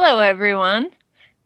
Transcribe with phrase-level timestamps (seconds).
[0.00, 0.90] Hello, everyone.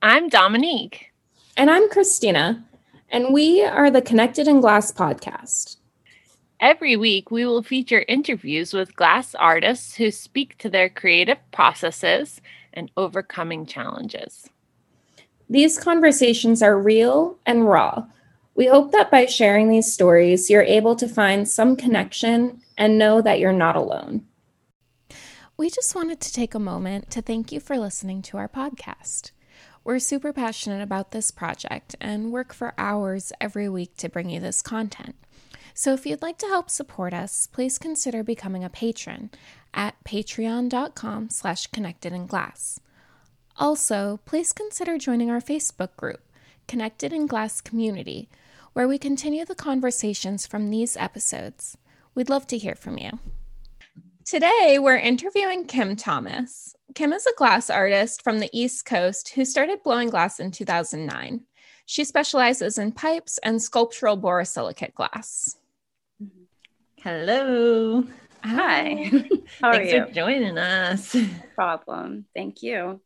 [0.02, 1.10] I'm Dominique.
[1.56, 2.62] And I'm Christina.
[3.08, 5.76] And we are the Connected in Glass podcast.
[6.60, 12.42] Every week, we will feature interviews with glass artists who speak to their creative processes
[12.74, 14.50] and overcoming challenges.
[15.48, 18.04] These conversations are real and raw.
[18.54, 23.22] We hope that by sharing these stories, you're able to find some connection and know
[23.22, 24.26] that you're not alone.
[25.62, 29.30] We just wanted to take a moment to thank you for listening to our podcast.
[29.84, 34.40] We're super passionate about this project and work for hours every week to bring you
[34.40, 35.14] this content.
[35.72, 39.30] So if you'd like to help support us, please consider becoming a patron
[39.72, 42.80] at patreon.com slash connected in glass.
[43.56, 46.22] Also, please consider joining our Facebook group,
[46.66, 48.28] Connected in Glass Community,
[48.72, 51.76] where we continue the conversations from these episodes.
[52.16, 53.20] We'd love to hear from you.
[54.24, 56.76] Today, we're interviewing Kim Thomas.
[56.94, 61.40] Kim is a glass artist from the East Coast who started blowing glass in 2009.
[61.86, 65.56] She specializes in pipes and sculptural borosilicate glass.
[66.98, 68.04] Hello.
[68.44, 69.10] Hi.
[69.60, 70.06] How Thanks are you?
[70.06, 71.14] for joining us.
[71.14, 71.26] No
[71.56, 72.26] problem.
[72.34, 73.00] Thank you.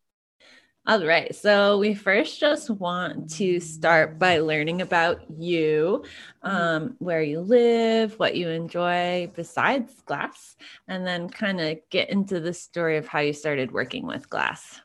[0.89, 1.35] All right.
[1.35, 6.05] So we first just want to start by learning about you,
[6.43, 10.55] um, where you live, what you enjoy besides glass,
[10.87, 14.81] and then kind of get into the story of how you started working with glass.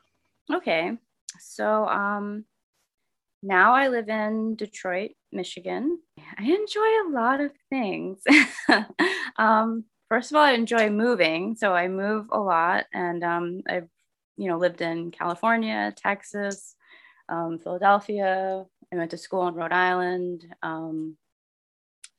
[0.51, 0.97] Okay.
[1.39, 2.45] So um,
[3.43, 5.99] now I live in Detroit, Michigan.
[6.35, 8.23] I enjoy a lot of things.
[9.37, 11.55] um, first of all, I enjoy moving.
[11.55, 13.87] So I move a lot and um, I've
[14.41, 16.75] you know, lived in California, Texas,
[17.29, 18.65] um, Philadelphia.
[18.91, 20.47] I went to school in Rhode Island.
[20.63, 21.15] Um,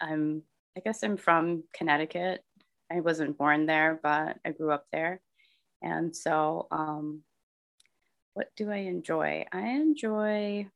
[0.01, 0.45] I'm,
[0.77, 2.45] I guess I'm from Connecticut.
[2.93, 5.21] I wasn't born there, but I grew up there.
[5.83, 7.23] And so, um,
[8.35, 9.45] what do I enjoy?
[9.51, 10.69] I enjoy,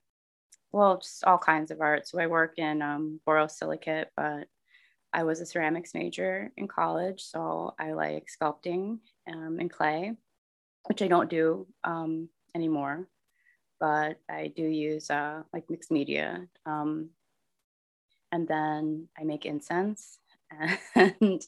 [0.72, 2.08] well, just all kinds of art.
[2.08, 4.48] So I work in um, borosilicate, but
[5.12, 7.22] I was a ceramics major in college.
[7.22, 8.98] So I like sculpting
[9.32, 10.16] um, in clay
[10.86, 13.08] which I don't do um, anymore,
[13.78, 16.46] but I do use uh, like mixed media.
[16.64, 17.10] Um,
[18.32, 20.18] and then I make incense.
[20.94, 21.42] And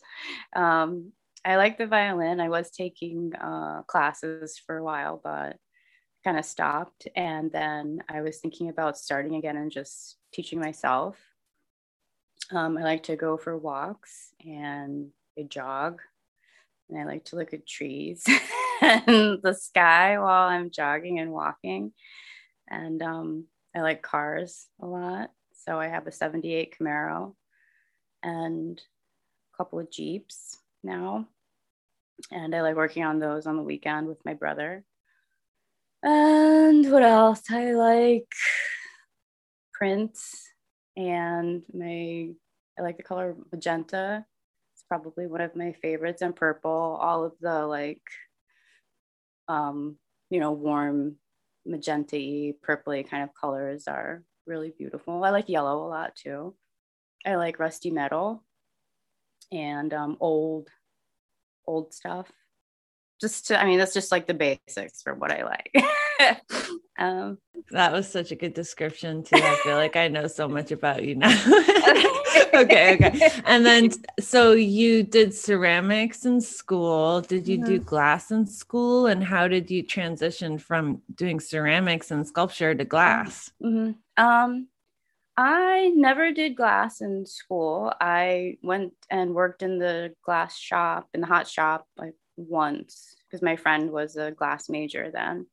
[0.57, 1.13] um,
[1.45, 2.41] I like the violin.
[2.41, 5.57] I was taking uh, classes for a while, but
[6.25, 7.07] kind of stopped.
[7.15, 11.17] And then I was thinking about starting again and just teaching myself.
[12.51, 16.01] Um, I like to go for walks and I jog
[16.89, 18.25] and I like to look at trees
[19.07, 21.93] and the sky while I'm jogging and walking.
[22.71, 23.45] And um,
[23.77, 25.31] I like cars a lot.
[25.53, 27.35] So I have a 78 Camaro
[28.23, 28.81] and
[29.53, 31.27] a couple of Jeeps now.
[32.31, 34.85] And I like working on those on the weekend with my brother.
[36.03, 37.43] And what else?
[37.51, 38.33] I like
[39.75, 40.49] prints
[40.97, 42.31] and my
[42.79, 44.25] I like the color magenta
[44.75, 48.03] It's probably one of my favorites and purple all of the like
[49.49, 49.97] um
[50.31, 51.17] you know warm
[51.67, 52.17] magenta
[52.67, 55.23] purpley kind of colors are really beautiful.
[55.23, 56.55] I like yellow a lot too.
[57.27, 58.43] I like rusty metal
[59.53, 60.69] and um, old
[61.67, 62.31] old stuff
[63.21, 65.73] just to i mean that's just like the basics for what i like.
[67.01, 67.39] Um,
[67.71, 69.37] that was such a good description too.
[69.37, 71.31] I feel like i know so much about you now.
[72.55, 73.31] Okay okay.
[73.45, 77.21] And then so you did ceramics in school.
[77.21, 77.67] Did you mm-hmm.
[77.67, 79.07] do glass in school?
[79.07, 83.53] And how did you transition from doing ceramics and sculpture to glass?
[83.63, 83.93] Mm-hmm.
[84.23, 84.67] um
[85.37, 87.93] I never did glass in school.
[88.01, 93.43] I went and worked in the glass shop, in the hot shop, like once because
[93.43, 95.47] my friend was a glass major then.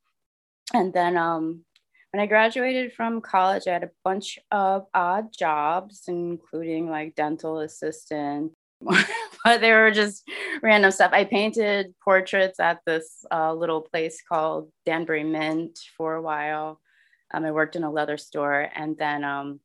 [0.74, 1.66] And then um,
[2.12, 7.60] when I graduated from college, I had a bunch of odd jobs, including like dental
[7.60, 10.24] assistant, but they were just
[10.62, 11.12] random stuff.
[11.14, 16.80] I painted portraits at this uh, little place called Danbury Mint for a while.
[17.34, 19.60] Um, I worked in a leather store, and then um,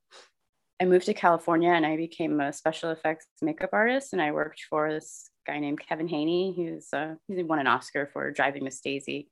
[0.81, 4.13] I moved to California and I became a special effects makeup artist.
[4.13, 8.09] And I worked for this guy named Kevin Haney, who's uh, he won an Oscar
[8.13, 9.29] for Driving Miss Daisy.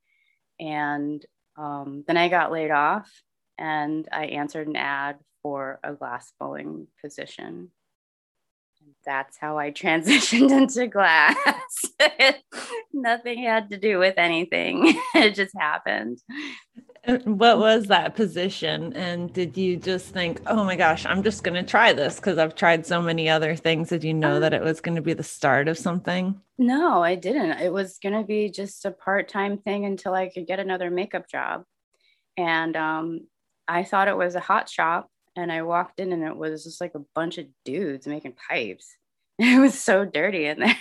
[0.59, 1.25] And
[1.56, 3.11] um, then I got laid off,
[3.56, 7.70] and I answered an ad for a glass blowing position.
[9.05, 11.85] That's how I transitioned into glass.
[12.93, 14.99] Nothing had to do with anything.
[15.14, 16.19] it just happened.
[17.25, 18.93] What was that position?
[18.93, 22.37] And did you just think, oh my gosh, I'm just going to try this because
[22.37, 23.88] I've tried so many other things?
[23.88, 26.38] Did you know um, that it was going to be the start of something?
[26.58, 27.61] No, I didn't.
[27.61, 30.91] It was going to be just a part time thing until I could get another
[30.91, 31.64] makeup job.
[32.37, 33.20] And um,
[33.67, 35.08] I thought it was a hot shop
[35.38, 38.96] and I walked in and it was just like a bunch of dudes making pipes.
[39.40, 40.76] It was so dirty in there.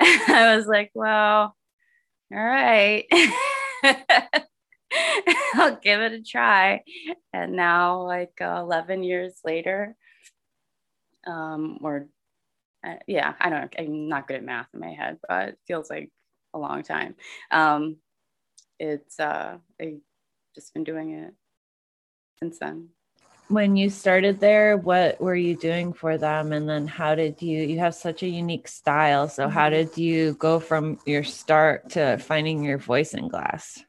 [0.00, 1.56] I was like, well,
[2.32, 3.06] all right.
[5.54, 6.84] I'll give it a try.
[7.32, 9.96] And now, like uh, 11 years later,
[11.26, 12.06] um, or
[12.86, 15.90] uh, yeah, I don't, I'm not good at math in my head, but it feels
[15.90, 16.12] like
[16.54, 17.16] a long time.
[17.50, 17.96] Um,
[18.78, 19.98] it's, uh, I've
[20.54, 21.34] just been doing it
[22.38, 22.90] since then
[23.52, 26.52] when you started there what were you doing for them?
[26.52, 29.28] And then how did you you have such a unique style.
[29.28, 29.88] So how mm-hmm.
[29.88, 33.82] did you go from your start to finding your voice in glass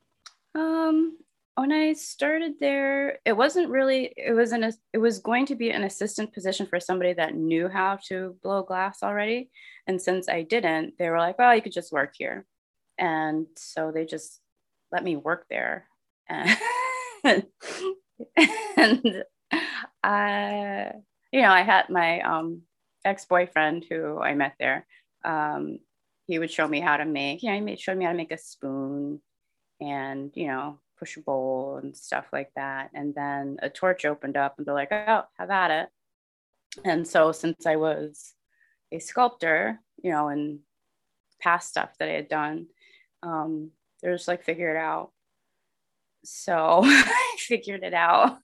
[0.56, 1.18] um
[1.56, 5.72] when i started there it wasn't really it was an it was going to be
[5.72, 9.50] an assistant position for somebody that knew how to blow glass already.
[9.88, 12.46] And since i didn't they were like well you could just work here.
[12.98, 14.40] And so they just
[14.92, 15.88] let me work there.
[17.26, 17.46] And,
[18.78, 19.24] and
[20.04, 20.92] uh,
[21.32, 22.62] you know, I had my um,
[23.06, 24.86] ex boyfriend who I met there.
[25.24, 25.80] Um,
[26.28, 28.18] he would show me how to make, you know, he made, showed me how to
[28.18, 29.22] make a spoon
[29.82, 32.92] and, you know, push a bowl and stuff like that.
[32.94, 35.90] And then a torch opened up and they're like, oh, have at it.
[36.86, 38.34] And so since I was
[38.92, 40.60] a sculptor, you know, and
[41.42, 42.68] past stuff that I had done,
[43.22, 43.72] um,
[44.02, 45.12] they're just like, figure it out.
[46.24, 48.38] So I figured it out.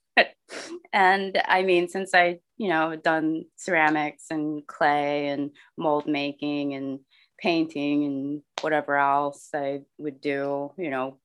[0.93, 6.99] and I mean, since I, you know, done ceramics and clay and mold making and
[7.37, 11.17] painting and whatever else I would do, you know,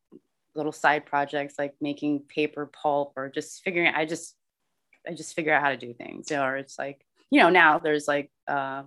[0.55, 4.37] little side projects like making paper pulp or just figuring I just
[5.09, 6.31] I just figure out how to do things.
[6.31, 8.85] Or it's like, you know, now there's like uh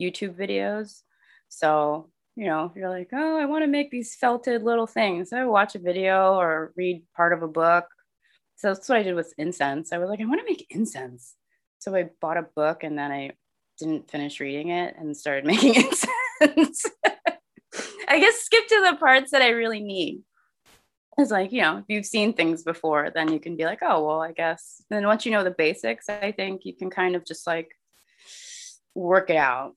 [0.00, 1.02] YouTube videos.
[1.48, 5.32] So, you know, you're like, oh, I want to make these felted little things.
[5.32, 7.84] I watch a video or read part of a book
[8.62, 9.92] so that's what I did with incense.
[9.92, 11.34] I was like, I want to make incense.
[11.80, 13.32] So I bought a book and then I
[13.76, 16.86] didn't finish reading it and started making incense.
[18.06, 20.22] I guess skip to the parts that I really need.
[21.18, 24.06] It's like, you know, if you've seen things before, then you can be like, oh,
[24.06, 24.80] well, I guess.
[24.88, 27.76] And then once you know the basics, I think you can kind of just like
[28.94, 29.74] work it out.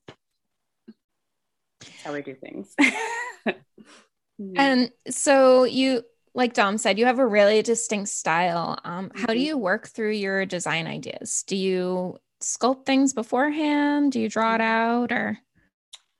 [1.80, 2.72] That's how we do things.
[4.56, 6.04] and so you
[6.36, 8.78] like Dom said, you have a really distinct style.
[8.84, 9.46] Um, how do mm-hmm.
[9.46, 11.42] you work through your design ideas?
[11.46, 14.12] Do you sculpt things beforehand?
[14.12, 15.38] Do you draw it out or?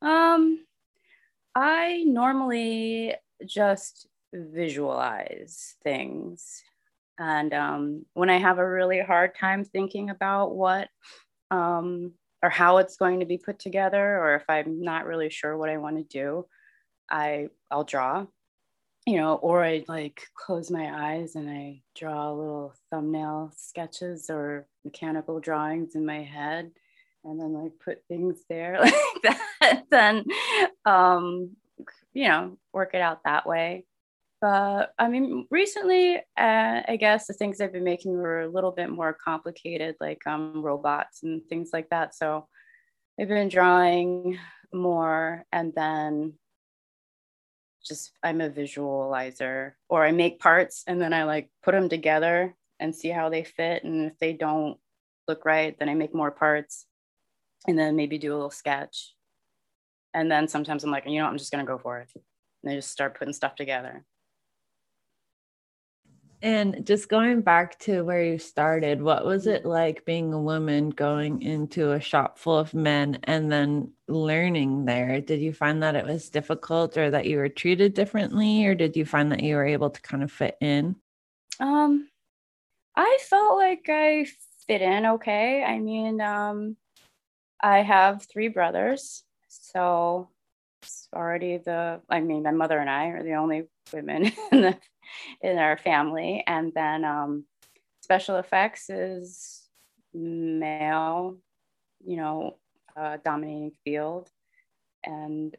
[0.01, 0.65] Um,
[1.55, 3.15] I normally
[3.45, 6.63] just visualize things.
[7.19, 10.89] And um, when I have a really hard time thinking about what
[11.51, 15.57] um, or how it's going to be put together, or if I'm not really sure
[15.57, 16.47] what I want to do,
[17.11, 18.27] I I'll draw
[19.07, 24.67] you know, or I like close my eyes and I draw little thumbnail sketches or
[24.85, 26.73] mechanical drawings in my head
[27.25, 29.85] and then like put things there like that.
[29.91, 30.25] then,
[30.85, 31.53] um,
[32.15, 33.85] you know, work it out that way.
[34.41, 38.73] But I mean, recently, uh, I guess the things I've been making were a little
[38.73, 42.15] bit more complicated, like um, robots and things like that.
[42.15, 42.49] So
[43.21, 44.39] I've been drawing
[44.75, 46.35] more and then
[47.87, 52.55] just I'm a visualizer or I make parts and then I like put them together
[52.81, 53.85] and see how they fit.
[53.85, 54.79] And if they don't
[55.29, 56.87] look right then I make more parts
[57.67, 59.15] and then maybe do a little sketch.
[60.15, 62.11] And then sometimes I'm like you know I'm just going to go for it.
[62.63, 64.05] And I just start putting stuff together
[66.43, 70.91] and just going back to where you started, what was it like being a woman
[70.91, 75.21] going into a shop full of men and then learning there?
[75.21, 78.97] Did you find that it was difficult or that you were treated differently or did
[78.97, 80.97] you find that you were able to kind of fit in?
[81.59, 82.09] Um
[82.95, 84.27] I felt like I
[84.67, 85.65] fit in okay.
[85.65, 86.77] I mean, um
[87.61, 89.25] I have three brothers.
[89.49, 90.29] So
[90.83, 94.79] it's already the I mean, my mother and I are the only women in the
[95.43, 96.45] in our family.
[96.47, 97.45] And then um,
[98.03, 99.63] special effects is
[100.15, 101.39] male,
[102.05, 102.57] you know,
[102.97, 104.31] uh, dominating field.
[105.05, 105.57] And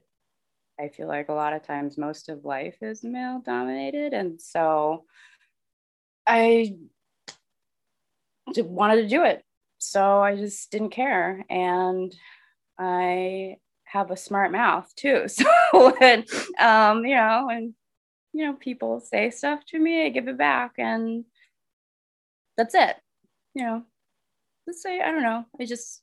[0.80, 4.14] I feel like a lot of times most of life is male dominated.
[4.14, 5.06] And so
[6.28, 6.78] I
[8.56, 9.44] wanted to do it.
[9.80, 11.46] So I just didn't care.
[11.50, 12.14] And
[12.78, 13.58] I
[13.98, 15.25] have a smart mouth too.
[15.72, 16.25] So when
[16.60, 17.74] um, you know, and,
[18.34, 21.25] you know people say stuff to me, I give it back and
[22.58, 22.96] that's it.
[23.54, 23.84] You know,
[24.66, 25.46] let's say I don't know.
[25.60, 26.01] I just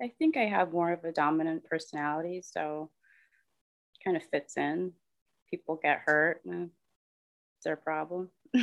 [0.00, 2.90] I think I have more of a dominant personality, so
[4.04, 4.92] kind of fits in.
[5.50, 6.70] People get hurt, it's
[7.64, 8.30] their problem.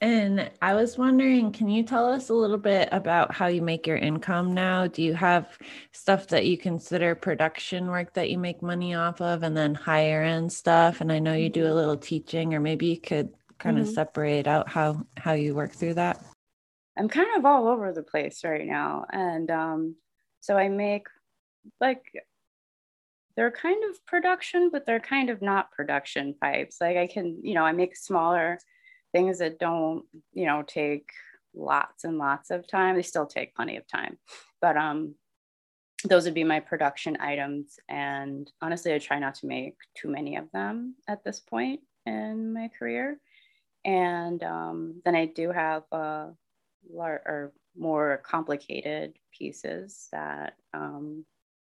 [0.00, 3.86] And I was wondering, can you tell us a little bit about how you make
[3.86, 4.86] your income now?
[4.86, 5.58] Do you have
[5.92, 10.22] stuff that you consider production work that you make money off of and then higher
[10.22, 11.00] end stuff?
[11.00, 11.76] And I know you do a mm-hmm.
[11.76, 13.88] little teaching, or maybe you could kind mm-hmm.
[13.88, 16.24] of separate out how how you work through that.
[16.96, 19.06] I'm kind of all over the place right now.
[19.12, 19.96] And um,
[20.40, 21.06] so I make
[21.80, 22.04] like
[23.36, 26.78] they're kind of production, but they're kind of not production pipes.
[26.80, 28.58] Like I can, you know, I make smaller
[29.18, 31.10] things that don't you know take
[31.54, 34.16] lots and lots of time they still take plenty of time.
[34.60, 35.14] But um
[36.04, 40.36] those would be my production items and honestly i try not to make too many
[40.36, 43.18] of them at this point in my career.
[43.84, 46.26] And um, then i do have uh,
[46.88, 51.24] lar- or more complicated pieces that um,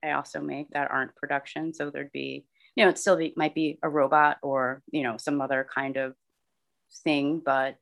[0.05, 1.73] i also make that aren't production.
[1.73, 2.45] So there'd be
[2.77, 5.97] you know it still be, might be a robot or you know some other kind
[5.97, 6.15] of
[7.05, 7.77] thing, but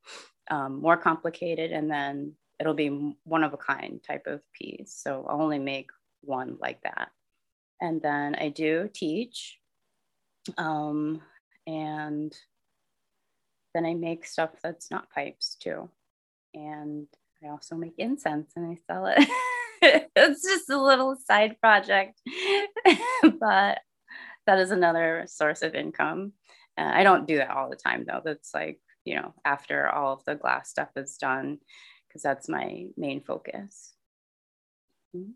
[0.51, 1.73] um, more complicated.
[1.73, 4.95] And then it'll be one of a kind type of piece.
[4.95, 5.91] So I'll only make
[6.23, 7.11] one like that.
[7.81, 9.59] And then I do teach.
[10.57, 11.21] Um,
[11.67, 12.35] and
[13.75, 15.91] then I make stuff that's not pipes too.
[16.55, 17.07] And
[17.45, 19.29] I also make incense and I sell it.
[20.17, 22.21] it's just a little side project,
[23.23, 23.81] but
[24.47, 26.33] that is another source of income.
[26.79, 28.23] Uh, I don't do that all the time though.
[28.25, 31.59] That's like you know, after all of the glass stuff is done,
[32.07, 33.95] because that's my main focus.
[35.17, 35.31] Mm-hmm.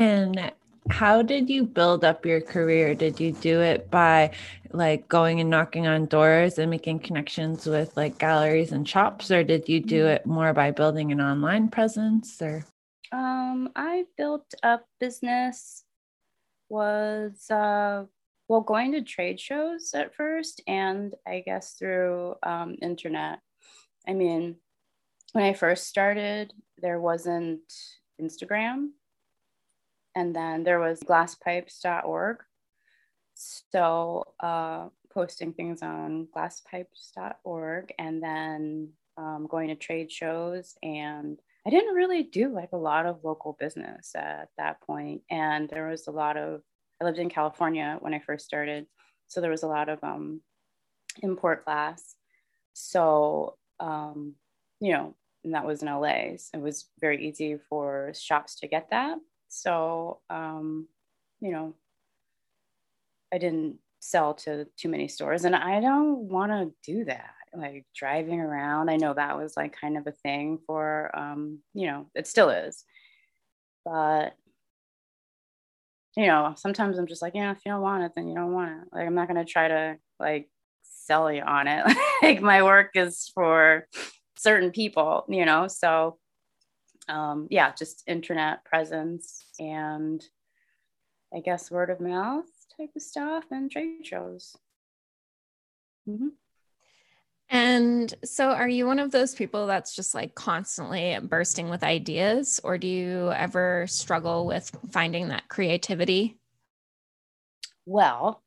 [0.00, 0.52] And
[0.90, 2.94] how did you build up your career?
[2.94, 4.30] Did you do it by
[4.72, 9.42] like going and knocking on doors and making connections with like galleries and shops, or
[9.42, 10.14] did you do mm-hmm.
[10.14, 12.40] it more by building an online presence?
[12.40, 12.64] Or
[13.10, 15.84] um, I built up business
[16.68, 18.04] was uh,
[18.48, 23.40] well going to trade shows at first and i guess through um, internet.
[24.06, 24.56] I mean
[25.32, 27.60] when i first started there wasn't
[28.20, 28.88] instagram
[30.16, 32.38] and then there was glasspipes.org
[33.34, 41.70] so uh, posting things on glasspipes.org and then um, going to trade shows and i
[41.70, 46.06] didn't really do like a lot of local business at that point and there was
[46.06, 46.62] a lot of
[47.00, 48.86] I lived in California when I first started.
[49.28, 50.40] So there was a lot of um,
[51.22, 52.16] import glass.
[52.72, 54.34] So, um,
[54.80, 55.14] you know,
[55.44, 56.36] and that was in LA.
[56.36, 59.18] So it was very easy for shops to get that.
[59.48, 60.88] So, um,
[61.40, 61.74] you know,
[63.32, 67.34] I didn't sell to too many stores and I don't want to do that.
[67.54, 71.86] Like driving around, I know that was like kind of a thing for, um, you
[71.86, 72.84] know, it still is.
[73.84, 74.34] But
[76.16, 78.52] you know, sometimes I'm just like, yeah, if you don't want it, then you don't
[78.52, 78.88] want it.
[78.92, 80.48] Like, I'm not going to try to like
[80.82, 81.84] sell you on it.
[82.22, 83.86] like, my work is for
[84.36, 85.68] certain people, you know?
[85.68, 86.18] So,
[87.08, 90.22] um, yeah, just internet presence and
[91.34, 92.46] I guess word of mouth
[92.76, 94.56] type of stuff and trade shows.
[96.08, 96.28] Mm-hmm.
[97.50, 102.60] And so, are you one of those people that's just like constantly bursting with ideas,
[102.62, 106.36] or do you ever struggle with finding that creativity?
[107.86, 108.42] Well,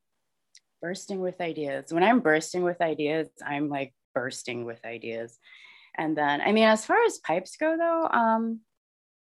[0.82, 1.92] bursting with ideas.
[1.92, 5.40] When I'm bursting with ideas, I'm like bursting with ideas.
[5.98, 8.62] And then, I mean, as far as pipes go, though, um,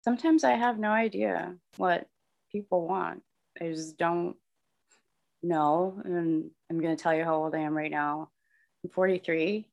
[0.03, 2.07] sometimes I have no idea what
[2.51, 3.21] people want.
[3.61, 4.35] I just don't
[5.43, 6.01] know.
[6.03, 8.29] And I'm going to tell you how old I am right now.
[8.93, 9.67] 43.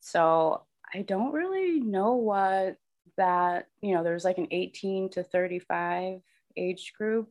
[0.00, 2.76] So I don't really know what
[3.16, 6.20] that, you know, there's like an 18 to 35
[6.56, 7.30] age group.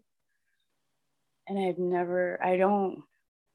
[1.48, 3.04] And I've never, I don't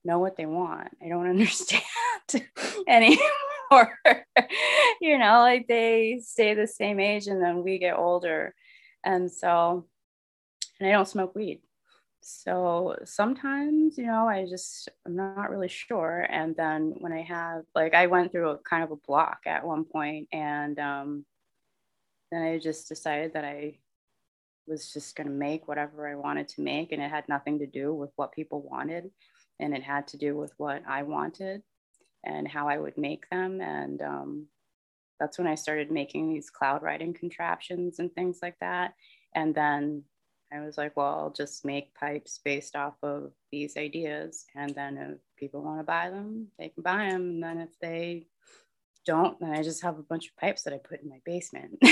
[0.04, 0.88] know what they want.
[1.02, 1.82] I don't understand
[2.88, 3.98] anymore.
[5.00, 8.54] you know, like they stay the same age and then we get older.
[9.04, 9.86] And so,
[10.80, 11.60] and I don't smoke weed.
[12.28, 16.26] So sometimes, you know, I just, I'm not really sure.
[16.28, 19.64] And then when I have, like, I went through a kind of a block at
[19.64, 21.24] one point and um,
[22.32, 23.78] then I just decided that I
[24.66, 26.90] was just going to make whatever I wanted to make.
[26.90, 29.08] And it had nothing to do with what people wanted.
[29.60, 31.62] And it had to do with what I wanted
[32.24, 33.60] and how I would make them.
[33.60, 34.46] And um,
[35.20, 38.94] that's when I started making these cloud writing contraptions and things like that
[39.36, 40.02] and then
[40.52, 44.46] I was like, well, I'll just make pipes based off of these ideas.
[44.54, 47.30] And then if people want to buy them, they can buy them.
[47.30, 48.26] And then if they
[49.04, 51.82] don't, then I just have a bunch of pipes that I put in my basement.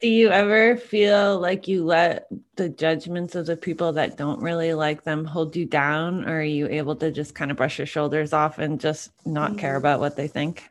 [0.00, 4.74] Do you ever feel like you let the judgments of the people that don't really
[4.74, 7.86] like them hold you down, or are you able to just kind of brush your
[7.86, 9.60] shoulders off and just not mm-hmm.
[9.60, 10.68] care about what they think?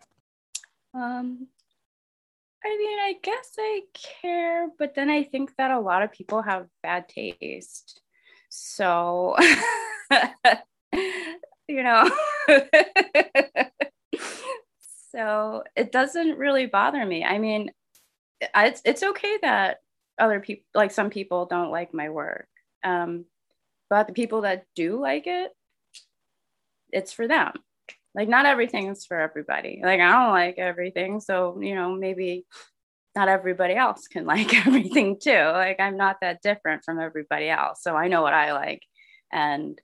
[0.94, 1.48] Um,
[2.65, 6.41] I mean, I guess I care, but then I think that a lot of people
[6.41, 8.01] have bad taste.
[8.50, 9.36] So,
[11.67, 12.10] you know,
[15.12, 17.24] so it doesn't really bother me.
[17.24, 17.72] I mean,
[18.41, 19.81] it's it's okay that
[20.19, 22.48] other people like some people don't like my work
[22.84, 23.25] um
[23.89, 25.51] but the people that do like it
[26.91, 27.53] it's for them
[28.15, 29.81] like not everything is for everybody.
[29.84, 32.45] Like i don't like everything so you know maybe
[33.15, 35.31] not everybody else can like everything too.
[35.31, 38.81] Like i'm not that different from everybody else so i know what i like.
[39.31, 39.79] And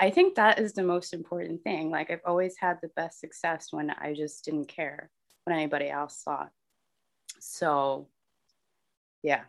[0.00, 1.90] i think that is the most important thing.
[1.90, 5.10] Like i've always had the best success when i just didn't care
[5.44, 6.50] what anybody else thought.
[7.40, 8.08] So
[9.22, 9.40] yeah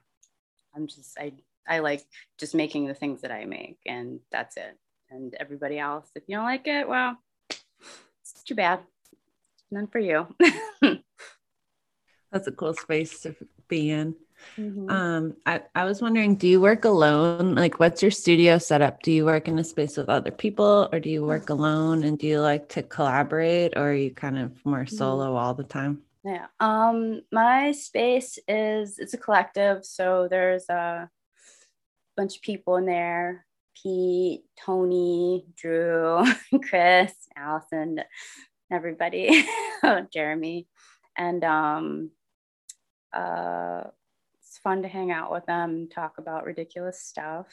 [0.76, 1.34] i'm just i
[1.68, 2.04] i like
[2.40, 4.78] just making the things that i make and that's it.
[5.12, 7.18] And everybody else if you don't like it well
[8.46, 8.80] too bad
[9.72, 10.28] none for you
[12.32, 13.36] that's a cool space to
[13.68, 14.16] be in
[14.58, 14.90] mm-hmm.
[14.90, 19.12] um I, I was wondering do you work alone like what's your studio setup do
[19.12, 22.28] you work in a space with other people or do you work alone and do
[22.28, 24.96] you like to collaborate or are you kind of more mm-hmm.
[24.96, 25.38] solo mm-hmm.
[25.38, 26.48] all the time yeah.
[26.60, 31.08] Um, my space is it's a collective, so there's a
[32.18, 33.46] bunch of people in there.
[33.82, 36.24] Pete, Tony, Drew,
[36.70, 38.02] Chris, Allison,
[38.72, 39.46] everybody,
[40.14, 40.68] Jeremy.
[41.18, 42.12] And um
[43.14, 43.84] uh
[44.40, 47.48] it's fun to hang out with them, talk about ridiculous stuff.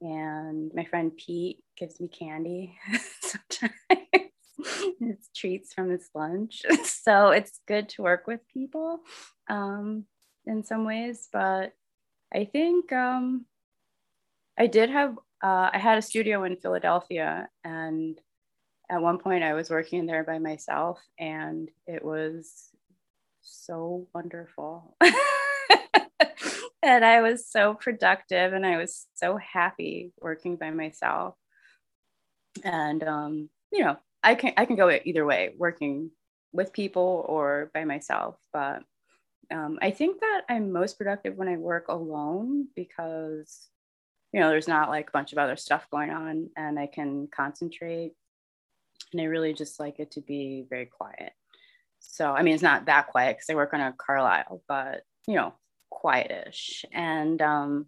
[0.00, 2.76] And my friend Pete gives me candy
[3.20, 3.72] sometimes.
[5.00, 6.62] it's treats from his lunch.
[6.84, 9.00] so it's good to work with people
[9.48, 10.04] um,
[10.46, 11.28] in some ways.
[11.32, 11.72] But
[12.32, 13.46] I think um,
[14.58, 17.48] I did have, uh, I had a studio in Philadelphia.
[17.64, 18.18] And
[18.90, 22.70] at one point I was working there by myself, and it was
[23.42, 24.96] so wonderful.
[26.82, 31.34] and I was so productive and I was so happy working by myself.
[32.64, 36.10] And, um, you know, I can I can go either way, working
[36.52, 38.36] with people or by myself.
[38.52, 38.82] But
[39.50, 43.68] um, I think that I'm most productive when I work alone because
[44.36, 47.26] you know there's not like a bunch of other stuff going on, and I can
[47.34, 48.12] concentrate.
[49.12, 51.32] And I really just like it to be very quiet.
[52.00, 55.36] So I mean, it's not that quiet because I work on a Carlisle, but you
[55.36, 55.54] know,
[55.90, 56.84] quietish.
[56.92, 57.86] And um,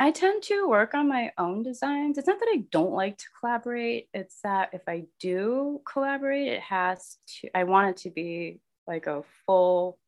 [0.00, 2.18] I tend to work on my own designs.
[2.18, 6.62] It's not that I don't like to collaborate, it's that if I do collaborate, it
[6.62, 9.99] has to, I want it to be like a full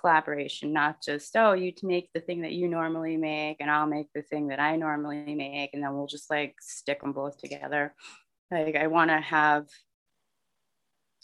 [0.00, 4.08] collaboration, not just, oh, you make the thing that you normally make and I'll make
[4.14, 5.70] the thing that I normally make.
[5.74, 7.94] And then we'll just like stick them both together.
[8.50, 9.66] Like, I want to have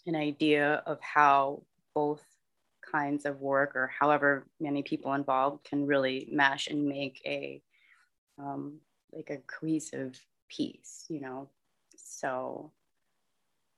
[0.06, 1.62] an idea of how
[1.94, 2.22] both
[2.90, 7.62] kinds of work or however many people involved can really mesh and make a
[8.38, 8.80] um,
[9.12, 11.48] like a cohesive piece, you know.
[11.96, 12.72] So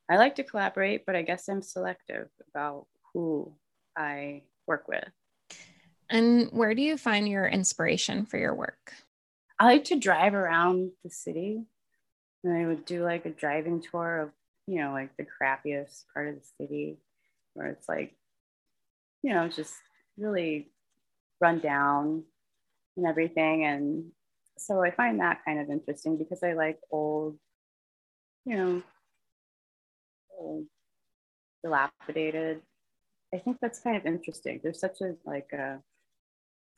[0.09, 3.55] I like to collaborate, but I guess I'm selective about who
[3.97, 5.05] I work with.
[6.09, 8.93] And where do you find your inspiration for your work?
[9.59, 11.65] I like to drive around the city
[12.45, 14.31] and I would do like a driving tour of,
[14.67, 16.99] you know, like the crappiest part of the city
[17.55, 18.15] where it's like,
[19.23, 19.75] you know, just
[20.17, 20.71] really
[21.41, 22.23] run down
[22.97, 23.65] and everything.
[23.65, 24.13] And
[24.59, 27.39] so I find that kind of interesting because I like old,
[28.45, 28.83] you know,
[30.39, 30.67] old,
[31.65, 32.63] dilapidated.
[33.37, 34.61] I think that's kind of interesting.
[34.63, 35.79] There's such a like a,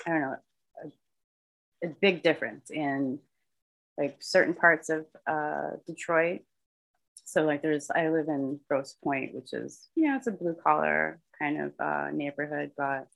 [0.05, 0.37] I don't know,
[0.85, 3.21] a, a big difference in
[3.97, 6.41] like certain parts of uh, Detroit.
[7.25, 10.57] So like there's, I live in Grosse Pointe, which is, you know, it's a blue
[10.65, 13.07] collar kind of uh, neighborhood, but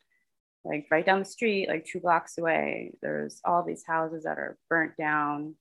[0.64, 4.56] like right down the street, like two blocks away, there's all these houses that are
[4.70, 5.56] burnt down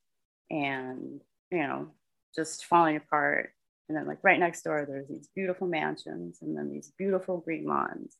[0.51, 1.87] and, you know,
[2.35, 3.53] just falling apart.
[3.91, 7.65] And then, like, right next door, there's these beautiful mansions and then these beautiful green
[7.65, 8.15] lawns.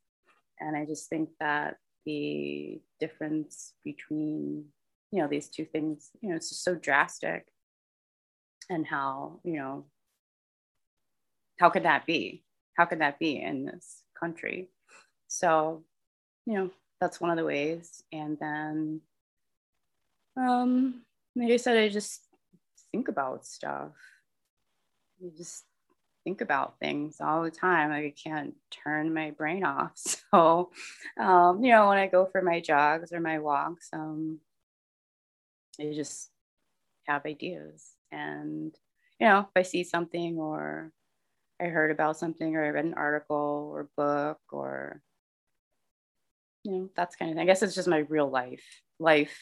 [0.60, 4.66] And I just think that the difference between,
[5.12, 7.46] you know, these two things, you know, it's just so drastic.
[8.70, 9.86] And how, you know,
[11.58, 12.44] how could that be?
[12.76, 14.72] How could that be in this country.
[15.30, 15.86] So,
[16.46, 18.04] you know, that's one of the ways.
[18.12, 19.00] And then,
[20.36, 21.04] um,
[21.34, 22.28] like I said, I just
[22.92, 23.94] think about stuff.
[25.22, 25.66] You just
[26.24, 27.90] think about things all the time.
[27.92, 29.94] Like I can't turn my brain off.
[30.34, 30.72] So,
[31.20, 34.40] um, you know, when I go for my jogs or my walks, um,
[35.80, 36.30] I just
[37.08, 37.92] have ideas.
[38.12, 38.76] And,
[39.20, 40.92] you know, if I see something or
[41.62, 45.02] I heard about something or I read an article or book or,
[46.64, 47.44] you know, that's kind of thing.
[47.44, 48.64] I guess it's just my real life,
[49.00, 49.38] life,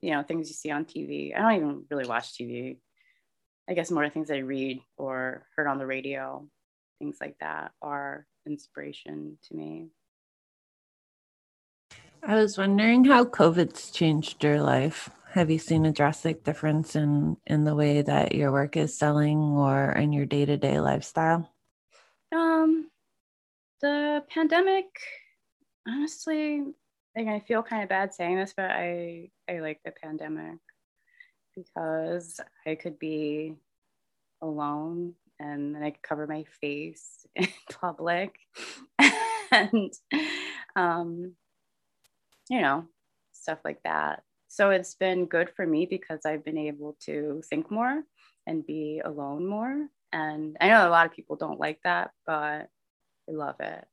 [0.00, 1.34] you know, things you see on TV.
[1.34, 2.78] I don't even really watch TV.
[3.68, 6.46] I guess more things I read or heard on the radio,
[6.98, 9.88] things like that are inspiration to me.
[12.22, 15.10] I was wondering how COVID's changed your life.
[15.32, 19.38] Have you seen a drastic difference in in the way that your work is selling
[19.38, 21.50] or in your day-to-day lifestyle?
[22.32, 22.88] Um
[23.80, 24.86] the pandemic
[25.86, 26.62] honestly
[27.16, 30.58] like I feel kind of bad saying this, but I I like the pandemic
[31.56, 33.54] because I could be
[34.42, 38.34] alone and then I could cover my face in public
[39.50, 39.92] and
[40.76, 41.32] um
[42.48, 42.84] you know
[43.32, 44.22] stuff like that
[44.54, 48.04] so it's been good for me because I've been able to think more
[48.46, 49.88] and be alone more.
[50.12, 52.68] And I know a lot of people don't like that, but
[53.28, 53.84] I love it.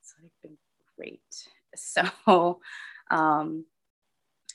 [0.00, 0.58] It's like been
[0.96, 1.20] great.
[1.74, 2.60] So
[3.10, 3.64] um,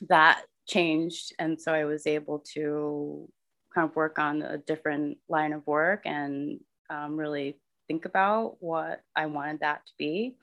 [0.07, 1.33] that changed.
[1.39, 3.29] And so I was able to
[3.73, 9.01] kind of work on a different line of work and um, really think about what
[9.15, 10.35] I wanted that to be.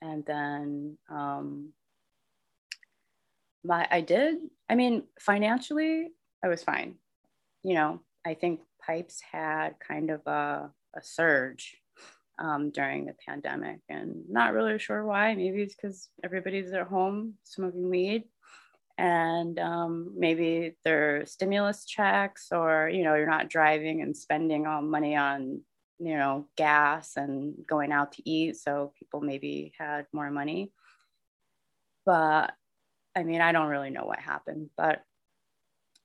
[0.00, 1.72] And then um,
[3.64, 4.36] my I did.
[4.68, 6.08] I mean, financially,
[6.44, 6.96] I was fine.
[7.62, 11.76] You know, I think pipes had kind of a, a surge
[12.38, 15.34] um, during the pandemic, and not really sure why.
[15.34, 18.24] Maybe it's because everybody's at home smoking weed,
[18.98, 24.82] and um, maybe their stimulus checks, or you know, you're not driving and spending all
[24.82, 25.62] money on
[25.98, 30.72] you know gas and going out to eat, so people maybe had more money.
[32.06, 32.52] But
[33.16, 35.02] I mean, I don't really know what happened, but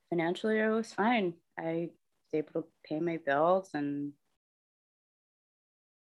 [0.10, 1.34] financially it was fine.
[1.58, 4.14] I was able to pay my bills and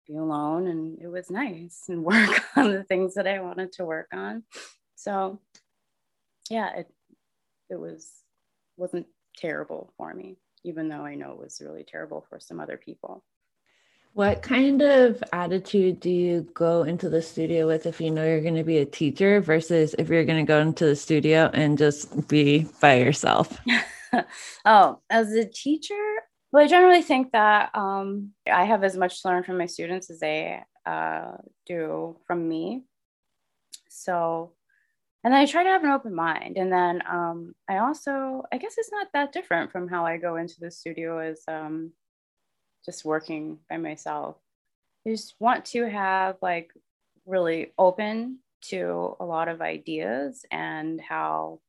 [0.07, 3.85] be alone and it was nice and work on the things that I wanted to
[3.85, 4.43] work on.
[4.95, 5.39] So
[6.49, 6.87] yeah, it
[7.69, 8.11] it was
[8.77, 12.77] wasn't terrible for me, even though I know it was really terrible for some other
[12.77, 13.23] people.
[14.13, 18.41] What kind of attitude do you go into the studio with if you know you're
[18.41, 21.77] going to be a teacher versus if you're going to go into the studio and
[21.77, 23.59] just be by yourself?
[24.65, 26.01] oh, as a teacher,
[26.53, 30.09] well, I generally think that um, I have as much to learn from my students
[30.09, 31.33] as they uh,
[31.65, 32.83] do from me.
[33.89, 34.53] So,
[35.25, 36.55] and then I try to have an open mind.
[36.55, 40.35] And then um, I also, I guess it's not that different from how I go
[40.35, 41.93] into the studio as um,
[42.85, 44.37] just working by myself.
[45.03, 46.69] I just want to have like
[47.25, 51.59] really open to a lot of ideas and how,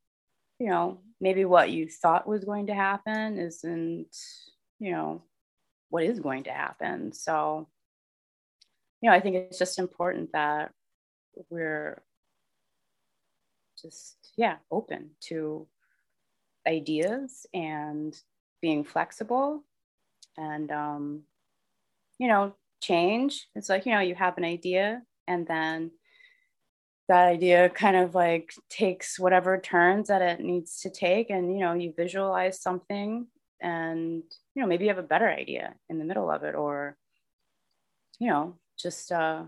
[0.59, 4.15] you know, maybe what you thought was going to happen isn't,
[4.81, 5.23] you know,
[5.89, 7.11] what is going to happen.
[7.15, 7.69] So,
[9.01, 10.73] you know, I think it's just important that
[11.49, 12.03] we're
[13.81, 15.67] just, yeah, open to
[16.67, 18.15] ideas and
[18.61, 19.65] being flexible
[20.37, 21.23] and um,
[22.19, 23.49] you know change.
[23.55, 25.93] It's like you know you have an idea and then
[27.09, 31.61] that idea kind of like takes whatever turns that it needs to take and you
[31.61, 33.27] know you visualize something
[33.61, 34.23] and
[34.55, 36.97] you know maybe you have a better idea in the middle of it or
[38.19, 39.45] you know just uh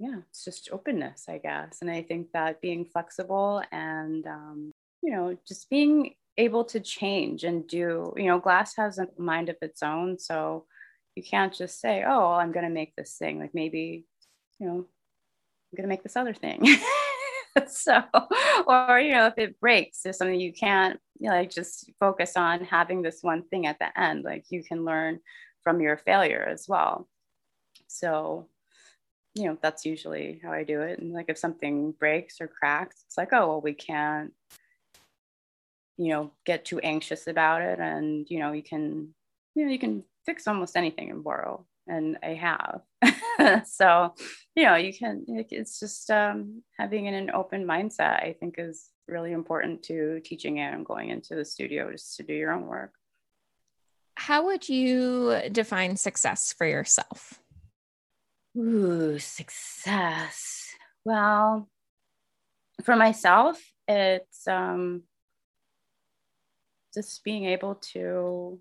[0.00, 1.78] yeah it's just openness i guess.
[1.80, 7.44] And i think that being flexible and um you know just being able to change
[7.44, 10.64] and do you know glass has a mind of its own so
[11.14, 14.04] you can't just say oh well, i'm going to make this thing like maybe
[14.58, 16.66] you know i'm going to make this other thing.
[17.66, 18.00] So
[18.68, 22.36] or you know if it breaks there's something you can't you know, like just focus
[22.36, 25.18] on having this one thing at the end like you can learn
[25.62, 27.08] from your failure as well.
[27.88, 28.48] So
[29.34, 33.04] you know that's usually how i do it and like if something breaks or cracks
[33.06, 34.32] it's like oh well we can't
[35.96, 39.14] you know get too anxious about it and you know you can
[39.54, 42.82] you know you can fix almost anything and boro and i have.
[43.64, 44.14] So
[44.54, 49.32] you know you can it's just um, having an open mindset i think is really
[49.32, 52.92] important to teaching and going into the studio just to do your own work.
[54.14, 57.40] How would you define success for yourself
[58.56, 60.74] Ooh, success.
[61.04, 61.68] Well,
[62.84, 65.02] for myself, it's um,
[66.94, 68.60] just being able to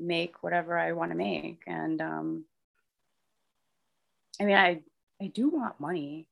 [0.00, 1.62] make whatever I want to make.
[1.66, 2.44] And um,
[4.40, 4.80] I mean, I,
[5.20, 6.28] I do want money,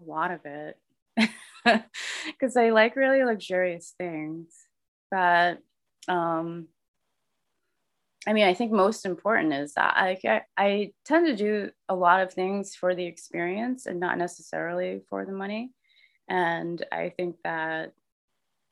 [0.00, 0.78] a lot of it,
[2.26, 4.54] because I like really luxurious things.
[5.10, 5.58] But
[6.08, 6.68] um,
[8.26, 12.22] I mean, I think most important is that I, I, tend to do a lot
[12.22, 15.72] of things for the experience and not necessarily for the money.
[16.28, 17.92] And I think that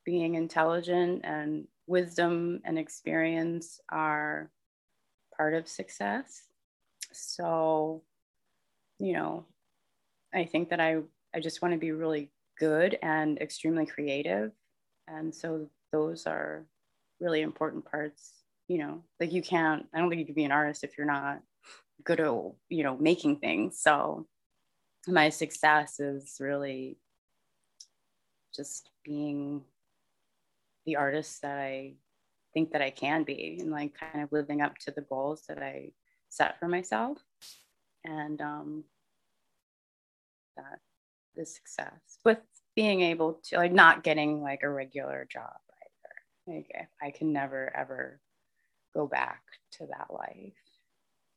[0.04, 4.50] being intelligent and wisdom and experience are
[5.36, 6.44] part of success.
[7.12, 8.02] So,
[8.98, 9.44] you know,
[10.34, 10.98] I think that I,
[11.34, 14.52] I just want to be really good and extremely creative.
[15.08, 16.64] And so those are
[17.20, 18.41] really important parts,
[18.72, 21.06] you know, like you can't, I don't think you can be an artist if you're
[21.06, 21.40] not
[22.04, 22.32] good at,
[22.70, 23.78] you know, making things.
[23.78, 24.26] So
[25.06, 26.96] my success is really
[28.56, 29.60] just being
[30.86, 31.96] the artist that I
[32.54, 35.62] think that I can be and like kind of living up to the goals that
[35.62, 35.90] I
[36.30, 37.18] set for myself.
[38.04, 38.84] And um,
[40.56, 40.78] that
[41.36, 42.38] is success with
[42.74, 45.60] being able to like not getting like a regular job
[46.48, 46.56] either.
[46.56, 48.18] Like I can never ever
[48.94, 50.54] go back to that life.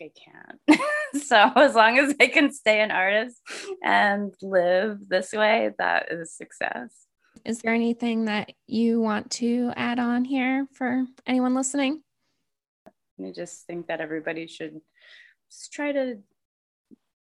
[0.01, 0.81] I can't.
[1.25, 3.39] so as long as I can stay an artist
[3.83, 6.91] and live this way, that is success.
[7.45, 12.01] Is there anything that you want to add on here for anyone listening?
[13.23, 14.81] I just think that everybody should
[15.49, 16.17] just try to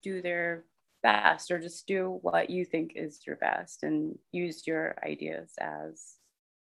[0.02, 0.64] do their
[1.02, 6.14] best or just do what you think is your best and use your ideas as,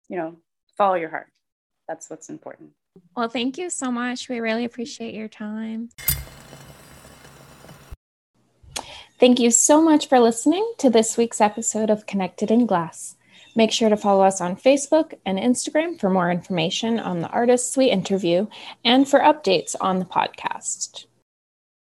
[0.08, 0.36] you know,
[0.78, 1.30] follow your heart.
[1.88, 2.70] That's what's important.
[3.16, 4.28] Well, thank you so much.
[4.28, 5.90] We really appreciate your time.
[9.18, 13.14] Thank you so much for listening to this week's episode of Connected in Glass.
[13.54, 17.76] Make sure to follow us on Facebook and Instagram for more information on the artists
[17.76, 18.46] we interview
[18.84, 21.06] and for updates on the podcast.